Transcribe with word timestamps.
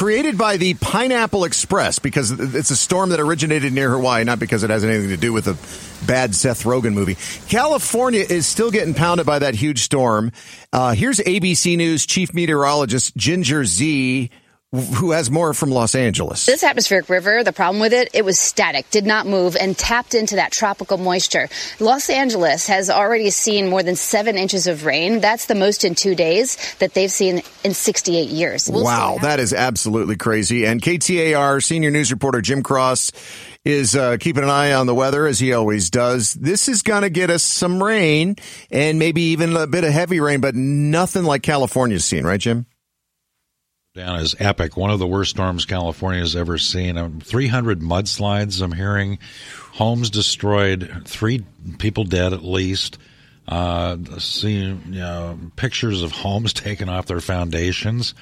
created 0.00 0.38
by 0.38 0.56
the 0.56 0.72
Pineapple 0.72 1.44
Express 1.44 1.98
because 1.98 2.30
it's 2.30 2.70
a 2.70 2.76
storm 2.76 3.10
that 3.10 3.20
originated 3.20 3.70
near 3.74 3.90
Hawaii, 3.90 4.24
not 4.24 4.38
because 4.38 4.62
it 4.62 4.70
has 4.70 4.82
anything 4.82 5.10
to 5.10 5.18
do 5.18 5.30
with 5.30 5.46
a 5.46 6.06
bad 6.06 6.34
Seth 6.34 6.62
Rogen 6.64 6.94
movie. 6.94 7.18
California 7.50 8.24
is 8.26 8.46
still 8.46 8.70
getting 8.70 8.94
pounded 8.94 9.26
by 9.26 9.40
that 9.40 9.54
huge 9.54 9.82
storm. 9.82 10.32
Uh, 10.72 10.94
here's 10.94 11.18
ABC 11.18 11.76
News 11.76 12.06
chief 12.06 12.32
meteorologist 12.32 13.14
Ginger 13.14 13.66
Zee 13.66 14.30
who 14.72 15.10
has 15.10 15.32
more 15.32 15.52
from 15.52 15.70
Los 15.70 15.96
Angeles. 15.96 16.46
This 16.46 16.62
atmospheric 16.62 17.08
river, 17.08 17.42
the 17.42 17.52
problem 17.52 17.80
with 17.80 17.92
it, 17.92 18.08
it 18.14 18.24
was 18.24 18.38
static, 18.38 18.88
did 18.90 19.04
not 19.04 19.26
move, 19.26 19.56
and 19.56 19.76
tapped 19.76 20.14
into 20.14 20.36
that 20.36 20.52
tropical 20.52 20.96
moisture. 20.96 21.48
Los 21.80 22.08
Angeles 22.08 22.68
has 22.68 22.88
already 22.88 23.30
seen 23.30 23.68
more 23.68 23.82
than 23.82 23.96
seven 23.96 24.38
inches 24.38 24.68
of 24.68 24.84
rain. 24.84 25.20
That's 25.20 25.46
the 25.46 25.56
most 25.56 25.84
in 25.84 25.96
two 25.96 26.14
days 26.14 26.56
that 26.78 26.94
they've 26.94 27.10
seen 27.10 27.42
in 27.64 27.74
68 27.74 28.28
years. 28.28 28.70
We'll 28.70 28.84
wow, 28.84 29.18
that 29.22 29.40
is 29.40 29.52
absolutely 29.52 30.16
crazy. 30.16 30.64
And 30.66 30.80
KTAR 30.80 31.64
senior 31.64 31.90
news 31.90 32.12
reporter 32.12 32.40
Jim 32.40 32.62
Cross 32.62 33.10
is 33.64 33.96
uh, 33.96 34.18
keeping 34.20 34.44
an 34.44 34.50
eye 34.50 34.72
on 34.72 34.86
the 34.86 34.94
weather 34.94 35.26
as 35.26 35.40
he 35.40 35.52
always 35.52 35.90
does. 35.90 36.34
This 36.34 36.68
is 36.68 36.82
going 36.82 37.02
to 37.02 37.10
get 37.10 37.28
us 37.28 37.42
some 37.42 37.82
rain 37.82 38.36
and 38.70 39.00
maybe 39.00 39.22
even 39.22 39.56
a 39.56 39.66
bit 39.66 39.82
of 39.82 39.92
heavy 39.92 40.20
rain, 40.20 40.40
but 40.40 40.54
nothing 40.54 41.24
like 41.24 41.42
California's 41.42 42.04
seen, 42.04 42.24
right, 42.24 42.40
Jim? 42.40 42.66
Down 43.94 44.20
is 44.20 44.36
epic. 44.38 44.76
One 44.76 44.90
of 44.90 45.00
the 45.00 45.06
worst 45.06 45.32
storms 45.32 45.64
California 45.64 46.20
has 46.20 46.36
ever 46.36 46.58
seen. 46.58 46.96
Um, 46.96 47.18
300 47.18 47.80
mudslides, 47.80 48.62
I'm 48.62 48.70
hearing. 48.70 49.18
Homes 49.72 50.10
destroyed, 50.10 51.02
three 51.06 51.44
people 51.78 52.04
dead 52.04 52.32
at 52.32 52.44
least. 52.44 52.98
Uh, 53.48 53.96
seeing 54.18 54.80
you 54.90 55.00
know, 55.00 55.36
pictures 55.56 56.04
of 56.04 56.12
homes 56.12 56.52
taken 56.52 56.88
off 56.88 57.06
their 57.06 57.20
foundations 57.20 58.14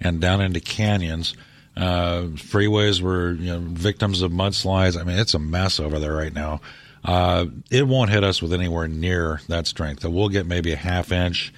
and 0.00 0.20
down 0.20 0.40
into 0.40 0.58
canyons. 0.58 1.36
Uh, 1.76 2.22
freeways 2.34 3.00
were 3.00 3.34
you 3.34 3.52
know, 3.52 3.60
victims 3.60 4.22
of 4.22 4.32
mudslides. 4.32 5.00
I 5.00 5.04
mean, 5.04 5.20
it's 5.20 5.34
a 5.34 5.38
mess 5.38 5.78
over 5.78 6.00
there 6.00 6.16
right 6.16 6.34
now. 6.34 6.60
Uh, 7.04 7.46
it 7.70 7.86
won't 7.86 8.10
hit 8.10 8.24
us 8.24 8.42
with 8.42 8.52
anywhere 8.52 8.88
near 8.88 9.40
that 9.46 9.68
strength. 9.68 10.04
We'll 10.04 10.30
get 10.30 10.46
maybe 10.46 10.72
a 10.72 10.76
half 10.76 11.12
inch 11.12 11.52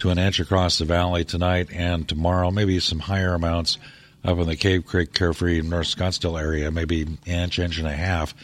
to 0.00 0.10
an 0.10 0.18
inch 0.18 0.40
across 0.40 0.78
the 0.78 0.84
valley 0.84 1.24
tonight 1.24 1.68
and 1.72 2.08
tomorrow, 2.08 2.50
maybe 2.50 2.80
some 2.80 3.00
higher 3.00 3.34
amounts 3.34 3.78
up 4.24 4.38
in 4.38 4.46
the 4.46 4.56
Cave 4.56 4.86
Creek, 4.86 5.12
Carefree, 5.12 5.60
North 5.62 5.86
Scottsdale 5.86 6.40
area, 6.40 6.70
maybe 6.70 7.06
inch, 7.26 7.58
inch 7.58 7.78
and 7.78 7.86
a 7.86 7.92
half. 7.92 8.34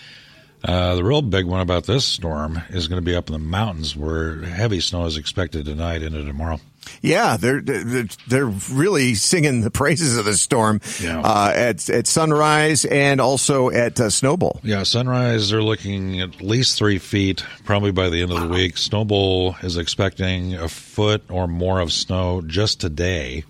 Uh, 0.63 0.95
the 0.95 1.05
real 1.05 1.23
big 1.23 1.47
one 1.47 1.61
about 1.61 1.85
this 1.85 2.05
storm 2.05 2.61
is 2.69 2.87
going 2.87 3.01
to 3.01 3.05
be 3.05 3.17
up 3.17 3.29
in 3.29 3.33
the 3.33 3.39
mountains 3.39 3.97
where 3.97 4.43
heavy 4.43 4.81
snow 4.81 5.07
is 5.07 5.17
expected 5.17 5.65
tonight 5.65 6.03
into 6.03 6.23
tomorrow. 6.23 6.61
Yeah, 7.03 7.37
they're 7.37 7.61
they're, 7.61 8.09
they're 8.29 8.47
really 8.47 9.15
singing 9.15 9.63
the 9.63 9.71
praises 9.71 10.17
of 10.19 10.25
the 10.25 10.35
storm 10.35 10.81
yeah. 11.01 11.21
uh, 11.21 11.53
at 11.55 11.89
at 11.89 12.07
sunrise 12.07 12.85
and 12.85 13.21
also 13.21 13.71
at 13.71 13.99
uh, 14.01 14.05
Snowbowl. 14.05 14.61
Yeah, 14.63 14.83
sunrise 14.83 15.51
they're 15.51 15.63
looking 15.63 16.21
at 16.21 16.43
least 16.43 16.79
three 16.79 16.99
feet, 16.99 17.45
probably 17.65 17.91
by 17.91 18.09
the 18.09 18.23
end 18.23 18.33
of 18.33 18.41
the 18.41 18.49
week. 18.49 18.75
Snowbowl 18.75 19.63
is 19.65 19.77
expecting 19.77 20.55
a 20.55 20.69
foot 20.69 21.23
or 21.31 21.47
more 21.47 21.81
of 21.81 21.93
snow 21.93 22.43
just 22.43 22.81
today. 22.81 23.45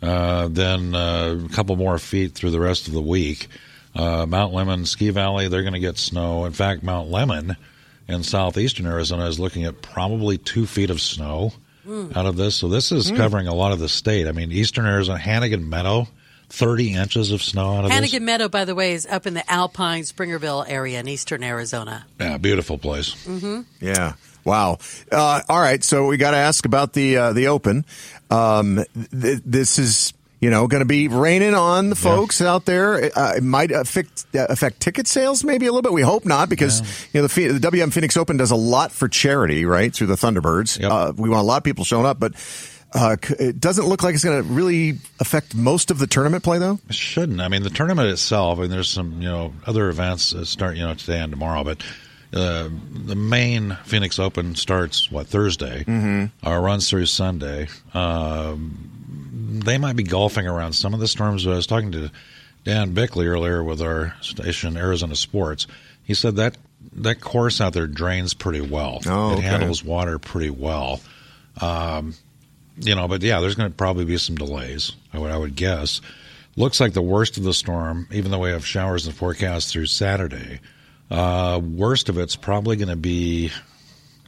Uh, 0.00 0.48
then 0.48 0.94
uh, 0.94 1.40
a 1.44 1.48
couple 1.52 1.74
more 1.76 1.98
feet 1.98 2.32
through 2.32 2.50
the 2.50 2.60
rest 2.60 2.86
of 2.86 2.94
the 2.94 3.02
week. 3.02 3.48
Uh, 3.94 4.26
Mount 4.26 4.52
Lemmon 4.52 4.86
Ski 4.86 5.10
Valley, 5.10 5.48
they're 5.48 5.62
going 5.62 5.72
to 5.72 5.80
get 5.80 5.98
snow. 5.98 6.44
In 6.44 6.52
fact, 6.52 6.84
Mount 6.84 7.10
Lemmon 7.10 7.56
in 8.06 8.22
southeastern 8.22 8.86
Arizona 8.86 9.26
is 9.26 9.40
looking 9.40 9.64
at 9.64 9.82
probably 9.82 10.38
two 10.38 10.66
feet 10.66 10.90
of 10.90 11.00
snow 11.00 11.52
mm. 11.88 12.16
out 12.16 12.26
of 12.26 12.36
this. 12.36 12.56
So 12.56 12.68
this 12.68 12.92
is 12.92 13.10
mm. 13.10 13.16
covering 13.16 13.48
a 13.48 13.54
lot 13.54 13.72
of 13.72 13.78
the 13.78 13.88
state. 13.88 14.26
I 14.26 14.32
mean, 14.32 14.52
eastern 14.52 14.86
Arizona, 14.86 15.18
Hannagan 15.18 15.66
Meadow, 15.66 16.06
30 16.50 16.94
inches 16.94 17.32
of 17.32 17.42
snow 17.42 17.76
out 17.76 17.84
of 17.84 17.90
Hannagan 17.90 18.10
this. 18.10 18.20
Meadow, 18.20 18.48
by 18.48 18.64
the 18.64 18.74
way, 18.74 18.92
is 18.92 19.06
up 19.06 19.26
in 19.26 19.34
the 19.34 19.50
Alpine 19.50 20.02
Springerville 20.02 20.64
area 20.68 21.00
in 21.00 21.08
eastern 21.08 21.42
Arizona. 21.42 22.06
Yeah, 22.20 22.38
beautiful 22.38 22.78
place. 22.78 23.14
Mm-hmm. 23.24 23.62
Yeah. 23.80 24.14
Wow. 24.44 24.78
Uh, 25.12 25.42
all 25.48 25.60
right. 25.60 25.82
So 25.84 26.06
we 26.06 26.16
got 26.16 26.30
to 26.30 26.38
ask 26.38 26.64
about 26.64 26.94
the 26.94 27.16
uh, 27.16 27.32
the 27.34 27.48
Open. 27.48 27.84
Um, 28.30 28.84
th- 28.94 29.42
this 29.44 29.78
is 29.78 30.14
you 30.40 30.50
know, 30.50 30.66
going 30.68 30.80
to 30.80 30.86
be 30.86 31.08
raining 31.08 31.54
on 31.54 31.90
the 31.90 31.96
folks 31.96 32.40
yeah. 32.40 32.52
out 32.52 32.64
there. 32.64 33.10
Uh, 33.16 33.34
it 33.36 33.42
might 33.42 33.70
affect 33.70 34.26
uh, 34.34 34.46
affect 34.48 34.80
ticket 34.80 35.06
sales 35.06 35.42
maybe 35.42 35.66
a 35.66 35.72
little 35.72 35.82
bit. 35.82 35.92
We 35.92 36.02
hope 36.02 36.24
not 36.24 36.48
because 36.48 36.80
yeah. 36.80 36.86
you 37.12 37.20
know 37.22 37.26
the, 37.26 37.58
the, 37.58 37.60
WM 37.60 37.90
Phoenix 37.90 38.16
Open 38.16 38.36
does 38.36 38.50
a 38.50 38.56
lot 38.56 38.92
for 38.92 39.08
charity, 39.08 39.64
right? 39.64 39.92
Through 39.92 40.08
the 40.08 40.14
Thunderbirds, 40.14 40.80
yep. 40.80 40.90
uh, 40.90 41.12
we 41.16 41.28
want 41.28 41.40
a 41.40 41.44
lot 41.44 41.58
of 41.58 41.64
people 41.64 41.84
showing 41.84 42.06
up, 42.06 42.18
but. 42.18 42.34
Uh, 42.90 43.16
it 43.38 43.60
doesn't 43.60 43.84
look 43.84 44.02
like 44.02 44.14
it's 44.14 44.24
going 44.24 44.42
to 44.42 44.48
really 44.50 44.96
affect 45.20 45.54
most 45.54 45.90
of 45.90 45.98
the 45.98 46.06
tournament 46.06 46.42
play, 46.42 46.58
though. 46.58 46.78
It 46.88 46.94
shouldn't. 46.94 47.38
I 47.38 47.48
mean, 47.48 47.62
the 47.62 47.68
tournament 47.68 48.08
itself. 48.08 48.58
I 48.58 48.62
mean, 48.62 48.70
there's 48.70 48.88
some 48.88 49.20
you 49.20 49.28
know 49.28 49.52
other 49.66 49.90
events 49.90 50.30
that 50.30 50.46
start 50.46 50.74
you 50.78 50.86
know 50.86 50.94
today 50.94 51.20
and 51.20 51.30
tomorrow, 51.30 51.64
but 51.64 51.82
uh, 52.32 52.70
the 52.90 53.14
main 53.14 53.76
Phoenix 53.84 54.18
Open 54.18 54.54
starts 54.54 55.10
what 55.10 55.26
Thursday, 55.26 55.84
mm-hmm. 55.84 56.48
uh, 56.48 56.58
runs 56.58 56.88
through 56.88 57.04
Sunday. 57.04 57.68
Um, 57.92 58.97
they 59.48 59.78
might 59.78 59.96
be 59.96 60.02
golfing 60.02 60.46
around 60.46 60.74
some 60.74 60.94
of 60.94 61.00
the 61.00 61.08
storms. 61.08 61.46
I 61.46 61.50
was 61.50 61.66
talking 61.66 61.92
to 61.92 62.10
Dan 62.64 62.92
Bickley 62.92 63.26
earlier 63.26 63.64
with 63.64 63.80
our 63.80 64.14
station 64.20 64.76
Arizona 64.76 65.16
Sports. 65.16 65.66
He 66.04 66.14
said 66.14 66.36
that 66.36 66.56
that 66.92 67.20
course 67.20 67.60
out 67.60 67.72
there 67.72 67.86
drains 67.86 68.34
pretty 68.34 68.60
well. 68.60 69.00
Oh, 69.06 69.32
it 69.32 69.40
handles 69.40 69.82
water 69.82 70.18
pretty 70.18 70.50
well. 70.50 71.00
Um, 71.60 72.14
you 72.78 72.94
know, 72.94 73.08
but 73.08 73.22
yeah, 73.22 73.40
there's 73.40 73.54
going 73.54 73.70
to 73.70 73.76
probably 73.76 74.04
be 74.04 74.18
some 74.18 74.36
delays. 74.36 74.92
I 75.12 75.18
would 75.18 75.30
I 75.30 75.38
would 75.38 75.56
guess. 75.56 76.00
Looks 76.56 76.80
like 76.80 76.92
the 76.92 77.02
worst 77.02 77.38
of 77.38 77.44
the 77.44 77.54
storm, 77.54 78.08
even 78.12 78.30
though 78.30 78.40
we 78.40 78.50
have 78.50 78.66
showers 78.66 79.06
in 79.06 79.12
the 79.12 79.18
forecast 79.18 79.72
through 79.72 79.86
Saturday. 79.86 80.60
Uh, 81.10 81.60
worst 81.62 82.08
of 82.08 82.18
it's 82.18 82.36
probably 82.36 82.76
going 82.76 82.88
to 82.88 82.96
be, 82.96 83.50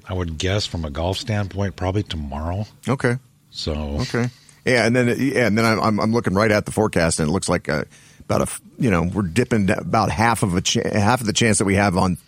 I 0.09 0.15
would 0.15 0.39
guess, 0.39 0.65
from 0.65 0.85
a 0.85 0.91
golf 0.91 1.19
standpoint, 1.19 1.77
probably 1.77 2.05
tomorrow. 2.05 2.67
Okay. 2.89 3.17
So 3.51 3.99
okay. 4.01 4.31
Yeah, 4.65 4.87
and 4.87 4.95
then 4.95 5.09
yeah, 5.19 5.47
and 5.47 5.57
then 5.57 5.65
I'm 5.65 5.99
I'm 6.01 6.13
looking 6.13 6.35
right 6.35 6.51
at 6.51 6.67
the 6.67 6.73
forecast, 6.73 7.19
and 7.21 7.29
it 7.29 7.33
looks 7.33 7.49
like 7.49 7.69
a, 7.69 7.87
about 8.21 8.43
a 8.43 8.61
you 8.79 8.91
know 8.91 9.03
we're 9.03 9.23
dipping 9.23 9.71
about 9.71 10.11
half 10.11 10.43
of 10.43 10.55
a 10.55 10.61
ch- 10.61 10.75
half 10.85 11.21
of 11.21 11.27
the 11.27 11.33
chance 11.33 11.59
that 11.59 11.65
we 11.65 11.77
have 11.77 11.97
on 11.97 12.19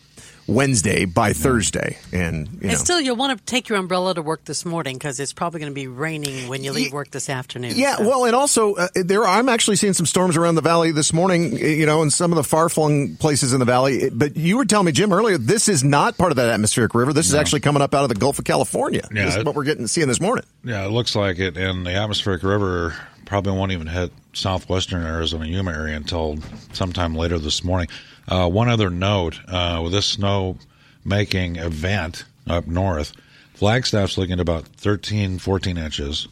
Wednesday 0.47 1.05
by 1.05 1.33
Thursday, 1.33 1.99
and 2.13 2.49
you 2.49 2.61
know. 2.61 2.69
and 2.71 2.79
still 2.79 3.01
you'll 3.01 3.17
want 3.17 3.39
to 3.39 3.45
take 3.45 3.69
your 3.69 3.79
umbrella 3.79 4.15
to 4.15 4.23
work 4.23 4.45
this 4.45 4.65
morning 4.65 4.97
because 4.97 5.21
it's 5.21 5.33
probably 5.33 5.61
going 5.61 5.71
to 5.71 5.75
be 5.75 5.87
raining 5.87 6.49
when 6.49 6.65
you 6.65 6.73
leave 6.73 6.93
work 6.93 7.11
this 7.11 7.31
afternoon. 7.31 7.73
Yeah, 7.77 7.97
so. 7.97 8.09
well, 8.09 8.25
and 8.25 8.35
also 8.35 8.75
uh, 8.75 8.89
there 8.95 9.25
I'm 9.25 9.49
actually 9.49 9.77
seeing 9.77 9.93
some 9.93 10.07
storms 10.07 10.37
around 10.37 10.57
the 10.57 10.63
valley 10.63 10.91
this 10.91 11.13
morning. 11.13 11.57
You 11.57 11.87
know, 11.87 12.03
in 12.03 12.11
some 12.11 12.33
of 12.33 12.37
the 12.37 12.45
far 12.45 12.69
flung 12.69 13.17
places 13.17 13.53
in 13.53 13.61
the 13.61 13.65
valley. 13.65 14.11
But 14.11 14.37
you 14.37 14.57
were 14.57 14.65
telling 14.65 14.87
me, 14.87 14.93
Jim, 14.93 15.13
earlier 15.13 15.39
this 15.39 15.69
is 15.69 15.85
not 15.85 16.19
part 16.19 16.33
of 16.33 16.37
that 16.37 16.49
atmospheric 16.49 16.95
river. 16.95 17.13
This 17.13 17.31
no. 17.31 17.37
is 17.37 17.41
actually 17.41 17.61
coming 17.61 17.83
up 17.83 17.95
out 17.95 18.03
of 18.03 18.09
the 18.09 18.15
Gulf 18.17 18.39
of 18.39 18.45
California. 18.45 19.07
Yeah, 19.13 19.27
this 19.27 19.37
is 19.37 19.45
what 19.45 19.55
we're 19.55 19.65
getting 19.65 19.87
seeing 19.87 20.09
this 20.09 20.21
morning. 20.21 20.45
Yeah, 20.65 20.85
it 20.85 20.91
looks 20.91 21.15
like 21.15 21.39
it, 21.39 21.57
and 21.57 21.87
the 21.87 21.93
atmospheric 21.93 22.43
river 22.43 22.97
probably 23.25 23.53
won't 23.53 23.73
even 23.73 23.87
hit 23.87 24.13
southwestern 24.33 25.03
Arizona 25.05 25.47
Yuma 25.47 25.73
area 25.73 25.97
until 25.97 26.39
sometime 26.73 27.15
later 27.15 27.39
this 27.39 27.65
morning. 27.65 27.89
Uh, 28.29 28.49
one 28.49 28.69
other 28.69 28.91
note: 28.91 29.39
uh, 29.49 29.81
with 29.83 29.93
this 29.93 30.07
snow 30.07 30.57
making 31.05 31.57
event 31.57 32.25
up 32.49 32.67
north. 32.67 33.13
Flagstaff's 33.55 34.19
looking 34.19 34.35
at 34.35 34.41
about 34.41 34.67
13, 34.67 35.39
14 35.39 35.79
inches. 35.79 36.29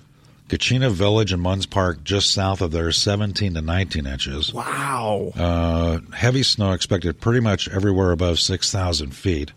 Kachina 0.49 0.91
Village 0.91 1.33
and 1.33 1.41
Munds 1.41 1.65
Park 1.65 2.03
just 2.03 2.33
south 2.33 2.61
of 2.61 2.73
there, 2.73 2.91
17 2.91 3.55
to 3.55 3.61
19 3.61 4.05
inches. 4.05 4.53
Wow. 4.53 5.31
Uh, 5.37 6.01
heavy 6.13 6.43
snow 6.43 6.73
expected 6.73 7.21
pretty 7.21 7.39
much 7.39 7.69
everywhere 7.69 8.11
above 8.11 8.41
6,000 8.41 9.15
feet. 9.15 9.53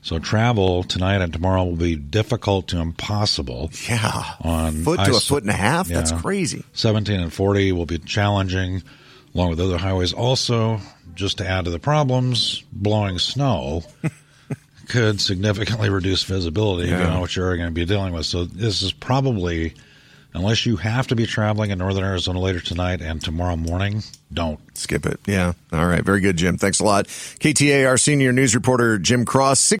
So 0.00 0.18
travel 0.18 0.84
tonight 0.84 1.20
and 1.20 1.32
tomorrow 1.32 1.64
will 1.64 1.76
be 1.76 1.96
difficult 1.96 2.68
to 2.68 2.80
impossible. 2.80 3.70
Yeah. 3.88 4.22
On 4.40 4.84
foot 4.84 5.04
to 5.04 5.16
a 5.16 5.20
foot 5.20 5.42
and 5.42 5.50
a 5.50 5.56
half. 5.56 5.88
Yeah. 5.88 5.96
That's 5.96 6.12
crazy. 6.12 6.64
17 6.72 7.20
and 7.20 7.32
40 7.32 7.72
will 7.72 7.86
be 7.86 7.98
challenging 7.98 8.82
along 9.34 9.50
with 9.50 9.60
other 9.60 9.76
highways. 9.76 10.12
Also, 10.12 10.80
just 11.14 11.38
to 11.38 11.46
add 11.46 11.64
to 11.64 11.70
the 11.70 11.78
problems, 11.78 12.62
blowing 12.72 13.18
snow. 13.18 13.82
could 14.88 15.20
significantly 15.20 15.90
reduce 15.90 16.24
visibility, 16.24 16.88
yeah. 16.88 16.98
you 16.98 17.04
know, 17.04 17.20
what 17.20 17.36
you're 17.36 17.56
going 17.56 17.68
to 17.68 17.74
be 17.74 17.84
dealing 17.84 18.12
with. 18.12 18.26
So 18.26 18.44
this 18.44 18.82
is 18.82 18.92
probably, 18.92 19.74
unless 20.32 20.66
you 20.66 20.76
have 20.76 21.06
to 21.08 21.16
be 21.16 21.26
traveling 21.26 21.70
in 21.70 21.78
northern 21.78 22.04
Arizona 22.04 22.40
later 22.40 22.60
tonight 22.60 23.00
and 23.02 23.22
tomorrow 23.22 23.56
morning, 23.56 24.02
don't 24.32 24.58
skip 24.76 25.06
it. 25.06 25.20
Yeah. 25.26 25.52
All 25.72 25.86
right. 25.86 26.02
Very 26.02 26.20
good, 26.20 26.36
Jim. 26.36 26.56
Thanks 26.56 26.80
a 26.80 26.84
lot. 26.84 27.06
KTAR 27.06 28.00
senior 28.00 28.32
news 28.32 28.54
reporter 28.54 28.98
Jim 28.98 29.24
Cross. 29.24 29.60